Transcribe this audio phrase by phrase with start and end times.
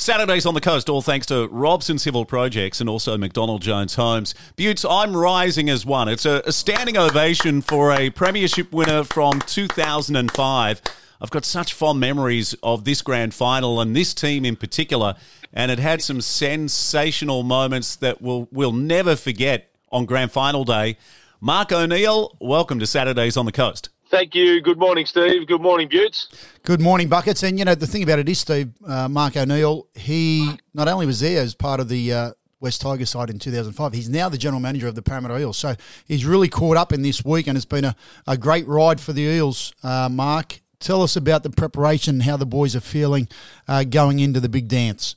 [0.00, 4.32] Saturdays on the coast, all thanks to Robson Civil Projects and also McDonald Jones Homes.
[4.56, 6.06] Buttes, I'm rising as one.
[6.06, 10.82] It's a, a standing ovation for a premiership winner from 2005.
[11.20, 15.16] I've got such fond memories of this grand final and this team in particular,
[15.52, 20.96] and it had some sensational moments that we'll, we'll never forget on grand final day.
[21.40, 23.88] Mark O'Neill, welcome to Saturdays on the Coast.
[24.10, 24.62] Thank you.
[24.62, 25.46] Good morning, Steve.
[25.46, 26.28] Good morning, Buttes.
[26.62, 27.42] Good morning, Buckets.
[27.42, 31.04] And, you know, the thing about it is, Steve, uh, Mark O'Neill, he not only
[31.04, 34.38] was there as part of the uh, West Tiger side in 2005, he's now the
[34.38, 35.58] general manager of the Parramatta Eels.
[35.58, 35.74] So
[36.06, 37.94] he's really caught up in this week and it's been a,
[38.26, 40.60] a great ride for the Eels, uh, Mark.
[40.80, 43.28] Tell us about the preparation, how the boys are feeling
[43.66, 45.16] uh, going into the big dance.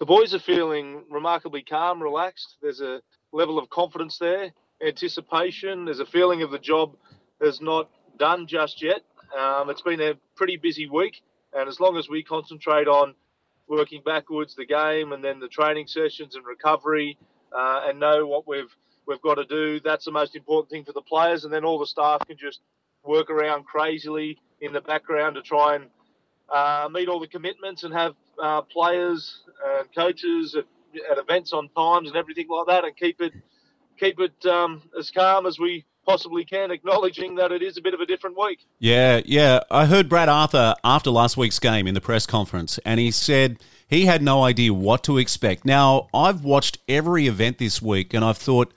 [0.00, 2.56] The boys are feeling remarkably calm, relaxed.
[2.60, 3.00] There's a
[3.32, 4.52] level of confidence there,
[4.86, 5.86] anticipation.
[5.86, 6.94] There's a feeling of the job
[7.40, 7.88] is not
[8.18, 9.02] done just yet.
[9.38, 13.14] Um, it's been a pretty busy week, and as long as we concentrate on
[13.68, 17.18] working backwards the game and then the training sessions and recovery,
[17.52, 18.74] uh, and know what we've
[19.06, 21.44] we've got to do, that's the most important thing for the players.
[21.44, 22.60] And then all the staff can just
[23.04, 25.86] work around crazily in the background to try and
[26.52, 30.64] uh, meet all the commitments and have uh, players and coaches at,
[31.10, 33.32] at, events on times and everything like that, and keep it
[33.98, 37.92] keep it um, as calm as we possibly can, acknowledging that it is a bit
[37.92, 38.66] of a different week.
[38.78, 39.60] Yeah, yeah.
[39.70, 43.58] I heard Brad Arthur after last week's game in the press conference, and he said
[43.86, 45.66] he had no idea what to expect.
[45.66, 48.72] Now, I've watched every event this week, and I've thought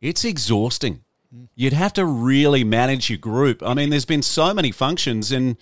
[0.00, 1.04] it's exhausting.
[1.34, 1.48] Mm.
[1.54, 3.62] You'd have to really manage your group.
[3.62, 5.58] I mean, there's been so many functions, and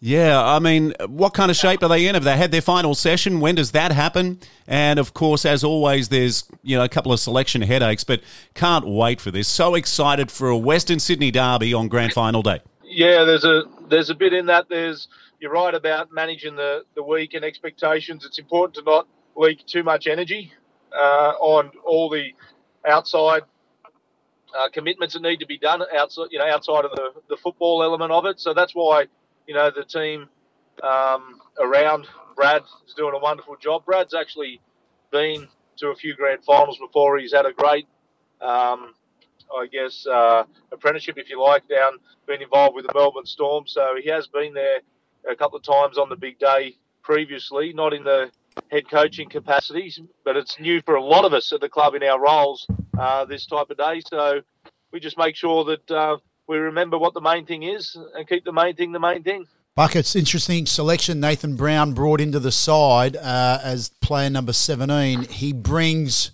[0.00, 2.14] yeah, I mean, what kind of shape are they in?
[2.14, 3.40] Have they had their final session?
[3.40, 4.40] When does that happen?
[4.66, 8.20] And of course, as always, there's you know a couple of selection headaches, but
[8.54, 9.48] can't wait for this.
[9.48, 12.60] So excited for a Western Sydney derby on grand final day.
[12.84, 14.68] Yeah, there's a there's a bit in that.
[14.68, 15.08] There's
[15.40, 18.26] you're right about managing the the week and expectations.
[18.26, 20.52] It's important to not leak too much energy
[20.94, 22.32] uh, on all the
[22.86, 23.42] outside
[24.56, 27.82] uh, commitments that need to be done outside you know outside of the the football
[27.82, 28.40] element of it.
[28.40, 29.06] So that's why
[29.46, 30.28] you know, the team
[30.82, 33.84] um, around Brad is doing a wonderful job.
[33.84, 34.60] Brad's actually
[35.10, 35.48] been
[35.78, 37.18] to a few grand finals before.
[37.18, 37.86] He's had a great,
[38.40, 38.94] um,
[39.54, 43.64] I guess, uh, apprenticeship, if you like, down being involved with the Melbourne Storm.
[43.66, 44.80] So he has been there
[45.30, 48.30] a couple of times on the big day previously, not in the
[48.70, 52.02] head coaching capacities, but it's new for a lot of us at the club in
[52.02, 52.66] our roles
[52.98, 54.02] uh, this type of day.
[54.06, 54.40] So
[54.92, 56.16] we just make sure that uh,
[56.48, 59.46] we remember what the main thing is and keep the main thing the main thing.
[59.74, 61.20] Buckets, interesting selection.
[61.20, 65.24] Nathan Brown brought into the side uh, as player number 17.
[65.24, 66.30] He brings,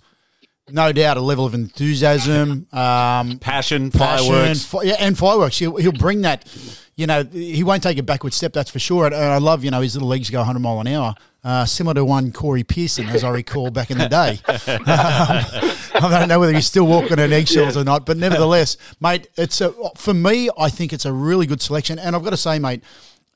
[0.71, 4.65] no doubt, a level of enthusiasm, um, passion, fireworks.
[4.65, 5.59] Fi- yeah, and fireworks.
[5.59, 6.47] He'll, he'll bring that.
[6.95, 9.07] You know, he won't take a backward step, that's for sure.
[9.07, 11.15] And I love, you know, his little legs go 100 mile an hour
[11.45, 14.39] uh, similar to one Corey Pearson, as I recall back in the day.
[14.47, 19.29] um, I don't know whether he's still walking on eggshells or not, but nevertheless, mate,
[19.37, 20.49] it's a, for me.
[20.59, 22.83] I think it's a really good selection, and I've got to say, mate,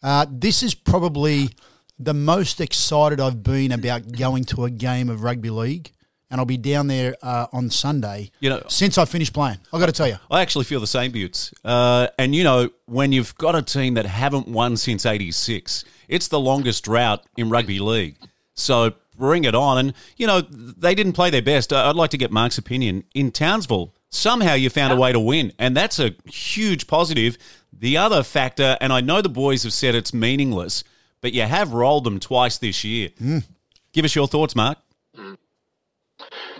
[0.03, 1.51] uh, this is probably
[1.99, 5.93] the most excited I've been about going to a game of rugby league
[6.31, 8.31] and I'll be down there uh, on Sunday.
[8.41, 10.87] You know, since I finished playing, I've got to tell you, I actually feel the
[10.87, 11.53] same, Buttes.
[11.65, 16.29] Uh, and you know, when you've got a team that haven't won since '86, it's
[16.29, 18.17] the longest drought in rugby league.
[18.55, 19.79] So bring it on.
[19.79, 21.73] And you know, they didn't play their best.
[21.73, 23.95] I'd like to get Mark's opinion in Townsville.
[24.09, 27.37] Somehow you found a way to win, and that's a huge positive.
[27.73, 30.85] The other factor, and I know the boys have said it's meaningless,
[31.21, 33.11] but you have rolled them twice this year.
[33.21, 33.45] Mm.
[33.93, 34.79] Give us your thoughts, Mark.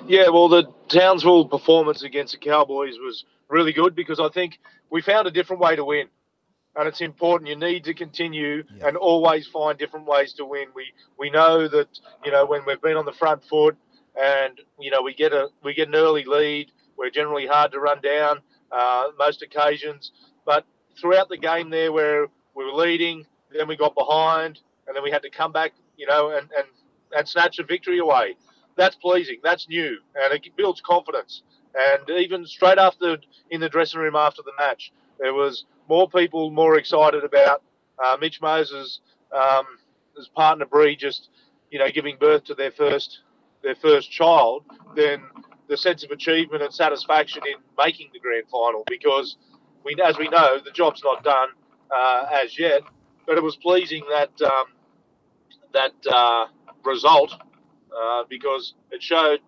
[0.07, 4.59] Yeah, well, the Townsville performance against the Cowboys was really good because I think
[4.91, 6.09] we found a different way to win.
[6.79, 7.49] And it's important.
[7.49, 8.89] You need to continue yeah.
[8.89, 10.67] and always find different ways to win.
[10.75, 11.89] We we know that
[12.25, 13.77] you know when we've been on the front foot
[14.21, 16.71] and you know we get a we get an early lead.
[16.99, 18.41] We're generally hard to run down
[18.73, 20.13] uh, most occasions.
[20.45, 20.65] But
[21.01, 25.11] throughout the game there, where we were leading, then we got behind, and then we
[25.11, 26.67] had to come back, you know, and and,
[27.17, 28.37] and snatch a victory away
[28.77, 29.39] that's pleasing.
[29.43, 31.43] That's new, and it builds confidence.
[31.75, 33.17] And even straight after
[33.51, 37.63] in the dressing room after the match, there was more people more excited about
[38.05, 39.01] uh, Mitch Moses,
[39.33, 39.65] um,
[40.17, 41.31] his partner Bree, just
[41.71, 43.21] you know, giving birth to their first
[43.63, 45.23] their first child, than
[45.69, 49.37] the sense of achievement and satisfaction in making the grand final because
[49.85, 51.49] we, as we know, the job's not done
[51.95, 52.83] uh, as yet.
[53.27, 54.67] But it was pleasing that um,
[55.73, 56.47] that uh,
[56.85, 57.35] result
[57.97, 59.41] uh, because it showed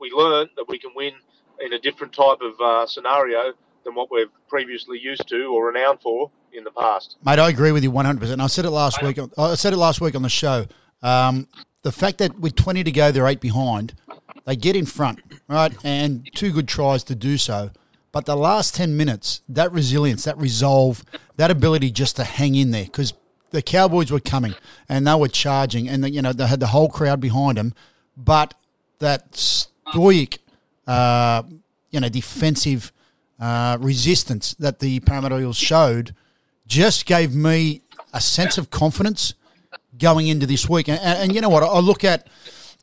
[0.00, 1.12] we learned that we can win
[1.60, 3.52] in a different type of uh, scenario
[3.88, 7.16] than what we've previously used to or renowned for in the past.
[7.24, 8.40] Mate, I agree with you 100%.
[8.40, 9.18] I said it last week.
[9.38, 10.66] I said it last week on the show.
[11.02, 11.48] Um,
[11.82, 13.94] the fact that with 20 to go, they're eight behind,
[14.44, 15.72] they get in front, right?
[15.84, 17.70] And two good tries to do so.
[18.12, 21.02] But the last 10 minutes, that resilience, that resolve,
[21.36, 23.14] that ability just to hang in there because
[23.50, 24.54] the Cowboys were coming
[24.88, 27.74] and they were charging and, the, you know, they had the whole crowd behind them.
[28.16, 28.52] But
[28.98, 30.40] that stoic,
[30.86, 31.42] uh,
[31.90, 32.92] you know, defensive
[33.38, 36.14] uh, resistance that the Parramatta Eels showed
[36.66, 37.82] just gave me
[38.12, 39.34] a sense of confidence
[39.96, 40.88] going into this week.
[40.88, 41.62] And, and, and you know what?
[41.62, 42.28] I look at,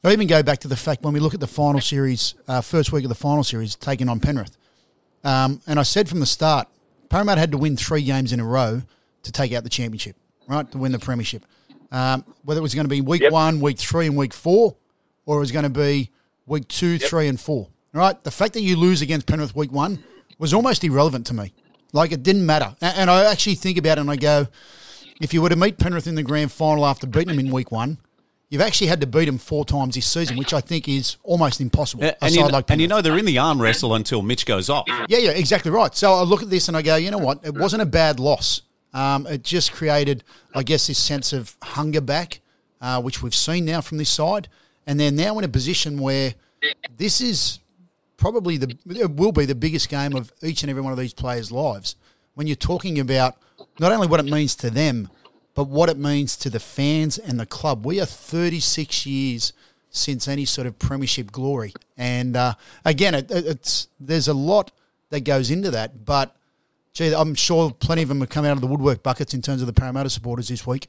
[0.03, 2.61] I even go back to the fact when we look at the final series, uh,
[2.61, 4.57] first week of the final series, taking on Penrith.
[5.23, 6.67] Um, and I said from the start,
[7.09, 8.81] Parramatta had to win three games in a row
[9.23, 10.15] to take out the championship,
[10.47, 10.69] right?
[10.71, 11.45] To win the premiership.
[11.91, 13.31] Um, whether it was going to be week yep.
[13.31, 14.75] one, week three, and week four,
[15.25, 16.11] or it was going to be
[16.45, 17.01] week two, yep.
[17.09, 17.69] three, and four.
[17.93, 18.21] Right?
[18.23, 20.03] The fact that you lose against Penrith week one
[20.37, 21.53] was almost irrelevant to me.
[21.93, 22.75] Like it didn't matter.
[22.81, 24.47] And, and I actually think about it and I go,
[25.21, 27.71] if you were to meet Penrith in the grand final after beating them in week
[27.71, 27.97] one,
[28.49, 31.61] you've actually had to beat them four times this season, which I think is almost
[31.61, 32.03] impossible.
[32.03, 34.69] Uh, and, you, like and, you, know they're in the arm wrestle until Mitch goes
[34.69, 34.85] off.
[34.87, 35.95] Yeah, yeah, exactly right.
[35.95, 37.39] So I look at this and I go, you know what?
[37.43, 38.61] It wasn't a bad loss.
[38.93, 40.23] Um, it just created,
[40.53, 42.39] I guess, this sense of hunger back,
[42.79, 44.47] uh, which we've seen now from this side,
[44.87, 46.33] and they're now in a position where
[46.97, 47.59] this is
[48.17, 51.13] probably the it will be the biggest game of each and every one of these
[51.13, 51.95] players' lives.
[52.33, 53.37] When you're talking about
[53.79, 55.09] not only what it means to them,
[55.53, 57.85] but what it means to the fans and the club.
[57.85, 59.53] We are 36 years
[59.89, 62.53] since any sort of premiership glory, and uh,
[62.83, 64.71] again, it, it's there's a lot
[65.09, 66.05] that goes into that.
[66.05, 66.35] But
[66.93, 69.61] gee, I'm sure plenty of them have come out of the woodwork buckets in terms
[69.61, 70.87] of the Parramatta supporters this week.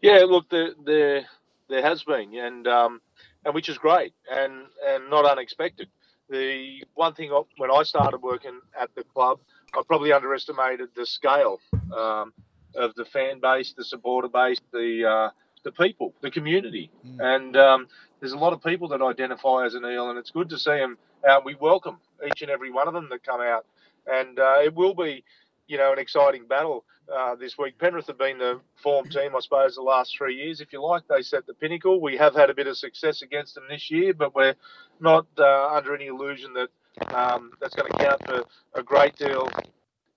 [0.00, 1.26] Yeah, look, there there,
[1.68, 3.00] there has been, and um,
[3.44, 4.52] and which is great and
[4.86, 5.88] and not unexpected.
[6.32, 9.38] The one thing when I started working at the club
[9.74, 11.58] I probably underestimated the scale
[11.96, 12.32] um,
[12.74, 15.30] of the fan base, the supporter base, the uh,
[15.64, 17.20] the people, the community, mm.
[17.20, 17.86] and um,
[18.20, 20.76] there's a lot of people that identify as an eel, and it's good to see
[20.76, 21.44] them out.
[21.44, 23.64] We welcome each and every one of them that come out,
[24.06, 25.24] and uh, it will be,
[25.66, 27.78] you know, an exciting battle uh, this week.
[27.78, 31.02] Penrith have been the form team, I suppose, the last three years, if you like.
[31.08, 32.00] They set the pinnacle.
[32.00, 34.54] We have had a bit of success against them this year, but we're
[35.00, 38.44] not uh, under any illusion that um, that's going to count for
[38.74, 39.48] a great deal.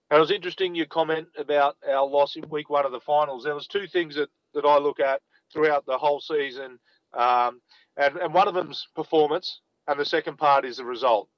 [0.10, 3.44] And it was interesting your comment about our loss in week one of the finals.
[3.44, 5.22] There was two things that, that I look at
[5.52, 6.80] throughout the whole season,
[7.14, 7.62] um,
[7.98, 11.30] and, and one of them's performance, and the second part is the result.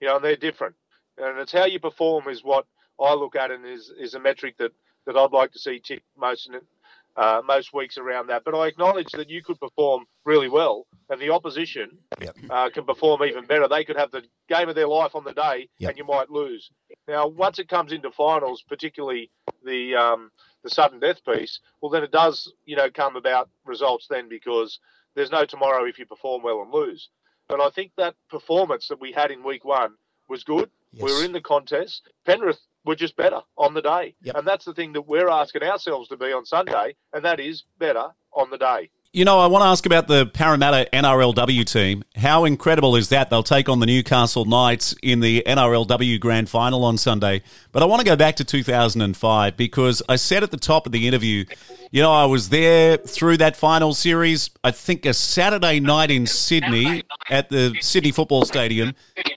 [0.00, 0.74] You know, and they're different,
[1.16, 2.66] and it's how you perform is what
[3.00, 4.72] I look at, and is is a metric that,
[5.06, 6.50] that I'd like to see tick most
[7.16, 8.44] uh, most weeks around that.
[8.44, 12.36] But I acknowledge that you could perform really well, and the opposition yep.
[12.48, 13.68] uh, can perform even better.
[13.68, 15.90] They could have the game of their life on the day, yep.
[15.90, 16.70] and you might lose.
[17.06, 19.30] Now, once it comes into finals, particularly
[19.64, 20.30] the um,
[20.62, 24.78] the sudden death piece, well, then it does, you know, come about results then because
[25.14, 27.08] there's no tomorrow if you perform well and lose.
[27.48, 29.94] But I think that performance that we had in week one
[30.28, 30.70] was good.
[30.92, 31.02] Yes.
[31.02, 32.08] We were in the contest.
[32.26, 34.14] Penrith were just better on the day.
[34.22, 34.36] Yep.
[34.36, 37.64] And that's the thing that we're asking ourselves to be on Sunday, and that is
[37.78, 38.90] better on the day.
[39.10, 42.04] You know, I want to ask about the Parramatta NRLW team.
[42.14, 43.30] How incredible is that?
[43.30, 47.42] They'll take on the Newcastle Knights in the NRLW Grand Final on Sunday.
[47.72, 50.92] But I want to go back to 2005 because I said at the top of
[50.92, 51.46] the interview,
[51.90, 54.50] you know, I was there through that final series.
[54.62, 58.94] I think a Saturday night in Sydney at the Sydney Football Stadium.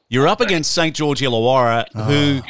[0.09, 2.41] You're up against St George Illawarra, oh.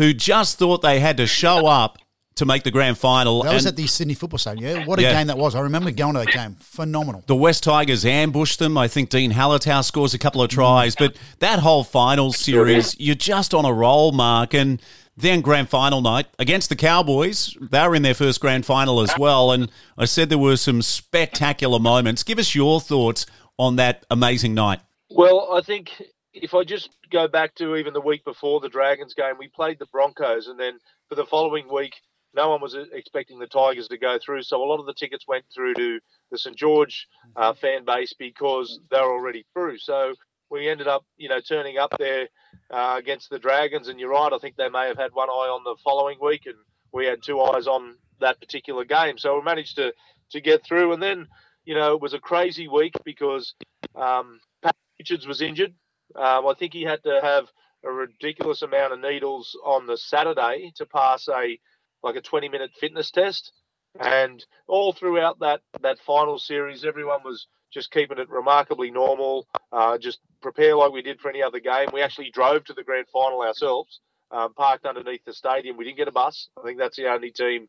[0.00, 1.98] Who who just thought they had to show up
[2.36, 3.42] to make the grand final.
[3.42, 4.64] That was at the Sydney Football Stadium.
[4.64, 5.12] Yeah, what a yeah.
[5.12, 5.54] game that was!
[5.54, 6.56] I remember going to that game.
[6.58, 7.22] Phenomenal.
[7.26, 8.78] The West Tigers ambushed them.
[8.78, 13.14] I think Dene Halatau scores a couple of tries, but that whole final series, you're
[13.14, 14.82] just on a roll, Mark, and.
[15.16, 17.54] Then grand final night against the Cowboys.
[17.60, 19.52] They were in their first grand final as well.
[19.52, 22.22] And I said there were some spectacular moments.
[22.22, 23.26] Give us your thoughts
[23.58, 24.80] on that amazing night.
[25.10, 26.00] Well, I think
[26.32, 29.78] if I just go back to even the week before the Dragons game, we played
[29.78, 31.94] the Broncos, and then for the following week,
[32.34, 34.42] no one was expecting the Tigers to go through.
[34.42, 35.98] So a lot of the tickets went through to
[36.30, 39.78] the St George uh, fan base because they're already through.
[39.78, 40.14] So
[40.48, 42.28] we ended up, you know, turning up there
[42.70, 43.88] uh, against the Dragons.
[43.88, 46.46] And you're right, I think they may have had one eye on the following week,
[46.46, 46.56] and
[46.92, 49.18] we had two eyes on that particular game.
[49.18, 49.92] So we managed to
[50.30, 51.26] to get through, and then
[51.64, 53.54] you know, it was a crazy week because
[53.96, 55.74] um, Pat Richards was injured.
[56.16, 57.46] Um, I think he had to have
[57.84, 61.58] a ridiculous amount of needles on the Saturday to pass a
[62.02, 63.52] like a 20 minute fitness test.
[63.98, 69.46] And all throughout that that final series, everyone was just keeping it remarkably normal.
[69.72, 71.88] Uh, just prepare like we did for any other game.
[71.92, 74.00] We actually drove to the grand final ourselves,
[74.30, 75.76] um, parked underneath the stadium.
[75.76, 76.48] We didn't get a bus.
[76.58, 77.68] I think that's the only team,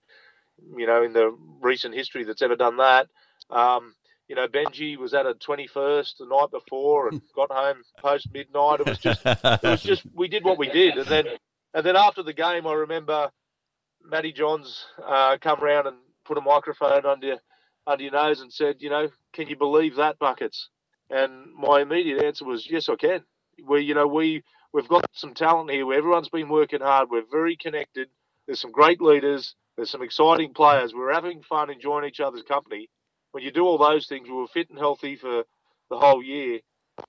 [0.75, 3.07] you know, in the recent history that's ever done that.
[3.49, 3.95] Um,
[4.31, 8.79] you know, Benji was at a 21st the night before and got home post midnight.
[8.79, 11.25] It was just, it was just, we did what we did, and then,
[11.73, 13.29] and then after the game, I remember
[14.01, 17.39] Matty Johns uh, come round and put a microphone under
[17.85, 20.69] under your nose and said, you know, can you believe that buckets?
[21.09, 23.25] And my immediate answer was, yes, I can.
[23.67, 25.85] We, you know, we we've got some talent here.
[25.85, 27.09] Where everyone's been working hard.
[27.11, 28.07] We're very connected.
[28.45, 29.55] There's some great leaders.
[29.75, 30.93] There's some exciting players.
[30.93, 32.87] We're having fun, enjoying each other's company.
[33.31, 35.43] When you do all those things, we were fit and healthy for
[35.89, 36.59] the whole year.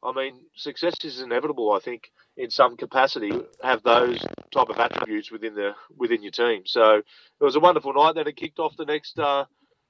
[0.02, 1.73] I mean, success is inevitable.
[1.73, 4.21] I think in some capacity have those
[4.52, 6.62] type of attributes within the within your team.
[6.67, 8.14] So it was a wonderful night.
[8.14, 9.45] Then it kicked off the next, uh,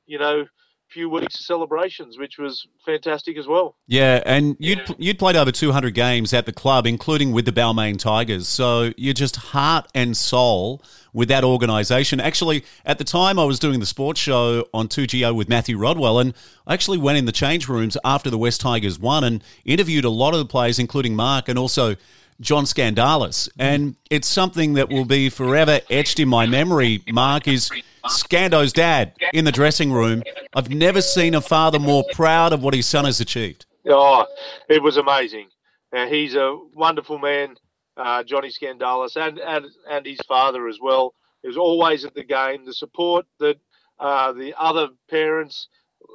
[0.06, 0.46] you know,
[0.92, 3.76] few weeks of celebrations, which was fantastic as well.
[3.86, 4.94] Yeah, and you'd yeah.
[4.98, 8.48] you'd played over 200 games at the club, including with the Balmain Tigers.
[8.48, 10.82] So you're just heart and soul
[11.12, 12.20] with that organisation.
[12.20, 16.18] Actually, at the time, I was doing the sports show on 2GO with Matthew Rodwell,
[16.18, 16.34] and
[16.66, 20.10] I actually went in the change rooms after the West Tigers won and interviewed a
[20.10, 21.96] lot of the players, including Mark and also
[22.40, 23.48] John Skandalis.
[23.58, 27.70] And it's something that will be forever etched in my memory, Mark, is
[28.08, 30.22] Scando's dad in the dressing room.
[30.54, 33.66] I've never seen a father more proud of what his son has achieved.
[33.88, 34.26] Oh,
[34.68, 35.48] it was amazing.
[35.92, 37.56] Uh, he's a wonderful man,
[37.96, 41.14] uh, Johnny Skandalis, and, and and his father as well.
[41.42, 42.64] He was always at the game.
[42.64, 43.56] The support that
[43.98, 45.68] uh, the other parents,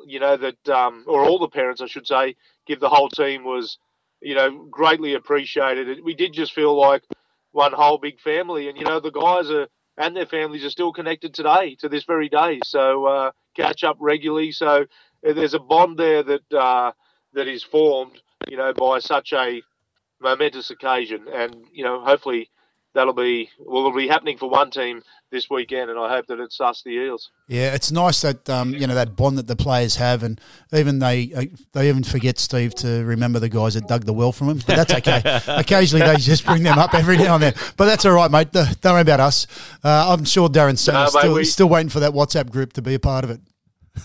[0.06, 3.44] you know, that um, or all the parents, I should say, give the whole team
[3.44, 3.77] was,
[4.22, 6.03] you know, greatly appreciated.
[6.03, 7.03] We did just feel like
[7.51, 9.67] one whole big family, and you know, the guys are
[9.98, 12.60] and their families are still connected today to this very day.
[12.63, 14.51] So uh, catch up regularly.
[14.51, 14.86] So
[15.27, 16.92] uh, there's a bond there that uh,
[17.34, 19.62] that is formed, you know, by such a
[20.22, 22.50] momentous occasion, and you know, hopefully
[22.98, 26.39] that'll be well, it'll be happening for one team this weekend, and I hope that
[26.39, 27.30] it's us, the Eels.
[27.48, 30.42] Yeah, it's nice that um, you know that bond that the players have, and
[30.74, 34.32] even they uh, they even forget Steve to remember the guys that dug the well
[34.32, 34.62] from him.
[34.66, 35.22] But that's okay.
[35.48, 38.51] Occasionally they just bring them up every now and then, but that's all right, mate.
[38.51, 39.48] Don't worry about us.
[39.84, 42.82] Uh, I'm sure Darren Senter's no, still, we, still waiting for that WhatsApp group to
[42.82, 43.39] be a part of it.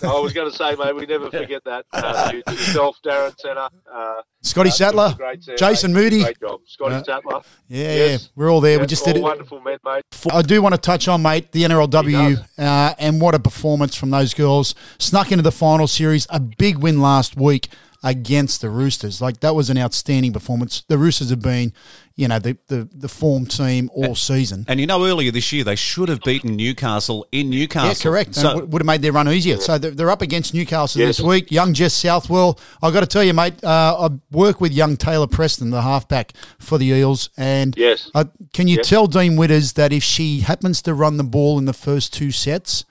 [0.03, 1.87] I was going to say, mate, we never forget that.
[1.93, 5.17] Uh, yourself, Darren Senter, uh, Scotty uh, Sattler,
[5.57, 6.03] Jason mate.
[6.03, 6.23] Moodie.
[6.23, 6.61] Great job.
[6.67, 7.41] Scotty uh, Sattler.
[7.69, 8.23] Yeah, yes.
[8.23, 8.77] yeah, we're all there.
[8.77, 9.23] Yeah, we just did it.
[9.23, 10.03] Wonderful men, mate.
[10.31, 14.11] I do want to touch on, mate, the NRLW uh, and what a performance from
[14.11, 14.75] those girls.
[14.99, 17.69] Snuck into the final series, a big win last week
[18.03, 19.21] against the Roosters.
[19.21, 20.83] Like that was an outstanding performance.
[20.89, 21.73] The Roosters have been,
[22.16, 24.64] you know, the the, the form team all season.
[24.69, 27.88] And you know, earlier this year they should have beaten Newcastle in Newcastle.
[27.88, 28.35] Yeah, correct.
[28.35, 29.59] So, and would have made their run easier.
[29.59, 31.16] So they're, they're up against Newcastle yes.
[31.16, 31.50] this week.
[31.50, 32.59] Young Jess Southwell.
[32.83, 33.62] I got to tell you, mate.
[33.62, 38.25] Uh, I work with young Taylor Preston, the halfback for the Eels, and yes, uh,
[38.52, 38.88] can you yes.
[38.88, 42.31] tell Dean Widders that if she happens to run the ball in the first two
[42.31, 42.85] sets?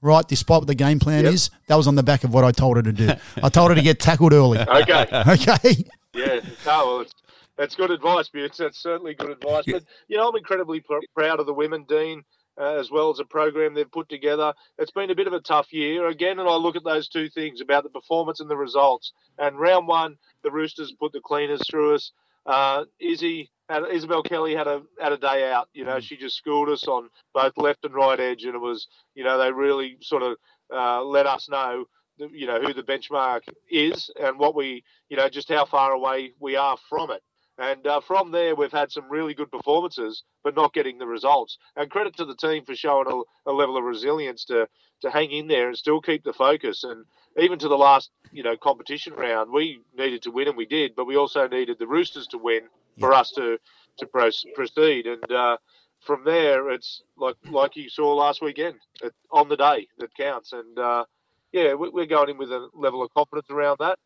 [0.00, 1.34] right, despite what the game plan yep.
[1.34, 3.10] is, that was on the back of what I told her to do.
[3.42, 4.58] I told her to get tackled early.
[4.68, 5.06] Okay.
[5.26, 5.84] okay.
[6.14, 7.14] Yeah, no, it's,
[7.58, 8.58] that's good advice, Butts.
[8.58, 9.64] That's certainly good advice.
[9.66, 12.22] But, you know, I'm incredibly pr- proud of the women, Dean,
[12.58, 14.54] uh, as well as a program they've put together.
[14.78, 16.06] It's been a bit of a tough year.
[16.06, 19.12] Again, and I look at those two things about the performance and the results.
[19.38, 22.12] And round one, the Roosters put the cleaners through us.
[22.46, 25.68] Uh, Izzy had, Isabelle Kelly had a had a day out.
[25.74, 26.02] You know, mm.
[26.02, 29.36] she just schooled us on both left and right edge, and it was you know
[29.36, 30.36] they really sort of
[30.72, 31.84] uh, let us know
[32.18, 36.32] you know who the benchmark is and what we you know just how far away
[36.40, 37.22] we are from it.
[37.58, 41.58] And uh, from there, we've had some really good performances, but not getting the results.
[41.76, 44.68] And credit to the team for showing a, a, level of resilience to
[45.00, 46.84] to hang in there and still keep the focus.
[46.84, 47.04] And
[47.36, 50.94] even to the last, you know, competition round, we needed to win, and we did.
[50.96, 52.62] But we also needed the Roosters to win
[52.98, 53.58] for us to
[53.98, 54.06] to
[54.54, 55.06] proceed.
[55.06, 55.56] And uh,
[56.00, 60.52] from there, it's like like you saw last weekend, it, on the day that counts.
[60.52, 61.04] And uh,
[61.52, 63.98] yeah, we're going in with a level of confidence around that.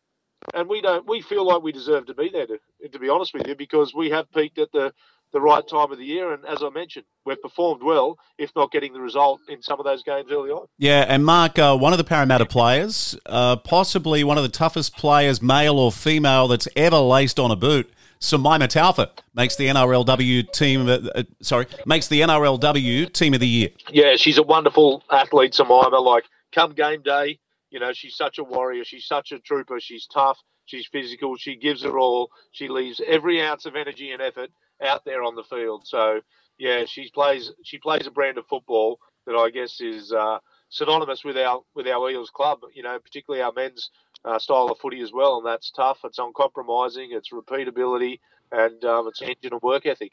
[0.53, 1.07] And we don't.
[1.07, 2.47] We feel like we deserve to be there.
[2.47, 2.59] To,
[2.91, 4.93] to be honest with you, because we have peaked at the
[5.33, 6.31] the right time of the year.
[6.31, 9.85] And as I mentioned, we've performed well, if not getting the result in some of
[9.85, 10.67] those games early on.
[10.77, 14.95] Yeah, and Mark, uh, one of the Parramatta players, uh, possibly one of the toughest
[14.95, 17.91] players, male or female, that's ever laced on a boot.
[18.21, 20.87] Simaima Taufa makes the NRLW team.
[20.87, 23.69] Uh, sorry, makes the NRLW team of the year.
[23.91, 26.01] Yeah, she's a wonderful athlete, Simaima.
[26.01, 26.23] Like
[26.53, 27.39] come game day,
[27.73, 28.85] You know, she's such a warrior.
[28.85, 29.79] She's such a trooper.
[29.79, 30.37] She's tough.
[30.65, 31.35] She's physical.
[31.37, 32.29] She gives her all.
[32.51, 35.81] She leaves every ounce of energy and effort out there on the field.
[35.85, 36.21] So
[36.59, 40.37] yeah, she plays she plays a brand of football that I guess is uh,
[40.69, 42.59] synonymous with our with our Eels club.
[42.75, 43.89] You know, particularly our men's
[44.23, 45.97] uh, style of footy as well, and that's tough.
[46.03, 47.09] It's uncompromising.
[47.11, 48.19] It's repeatability.
[48.51, 50.11] And um, it's engine of work ethic.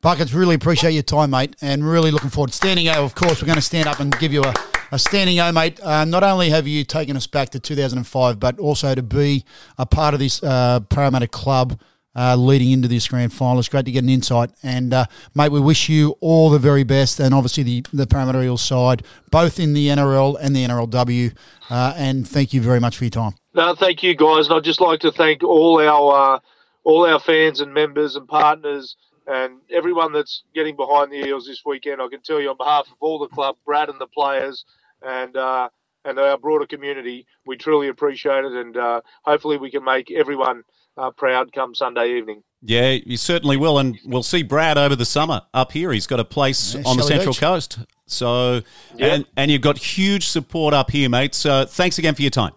[0.00, 2.50] Buckets, really appreciate your time, mate, and really looking forward.
[2.50, 4.54] To standing O, of course, we're going to stand up and give you a,
[4.90, 5.80] a standing O, mate.
[5.80, 9.44] Uh, not only have you taken us back to 2005, but also to be
[9.78, 11.80] a part of this uh, Parramatta club
[12.16, 13.58] uh, leading into this grand final.
[13.60, 14.50] It's great to get an insight.
[14.62, 18.42] And, uh, mate, we wish you all the very best and obviously the, the Parramatta
[18.42, 21.36] Eels side, both in the NRL and the NRLW.
[21.68, 23.34] Uh, and thank you very much for your time.
[23.54, 24.46] No, thank you, guys.
[24.46, 26.40] And I'd just like to thank all our, uh,
[26.82, 31.62] all our fans and members and partners and everyone that's getting behind the Eels this
[31.64, 32.02] weekend.
[32.02, 34.64] I can tell you on behalf of all the club, Brad and the players,
[35.02, 35.68] and uh,
[36.04, 40.62] and our broader community, we truly appreciate it, and uh, hopefully we can make everyone
[40.96, 42.42] uh, proud come Sunday evening.
[42.62, 45.92] Yeah, you certainly will, and we'll see Brad over the summer up here.
[45.92, 47.40] He's got a place yeah, on the Central Beach.
[47.40, 48.62] Coast, so
[48.98, 51.34] and and you've got huge support up here, mate.
[51.34, 52.52] So thanks again for your time.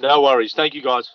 [0.00, 0.54] No worries.
[0.54, 1.06] Thank you, guys.